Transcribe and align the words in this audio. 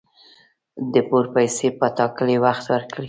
د 0.93 0.95
پور 1.07 1.25
پیسي 1.33 1.67
په 1.79 1.85
ټاکلي 1.97 2.37
وخت 2.45 2.65
ورکړئ 2.69 2.99